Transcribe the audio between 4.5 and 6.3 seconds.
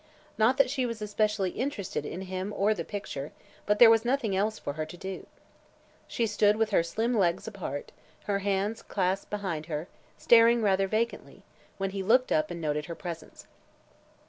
for her to do. She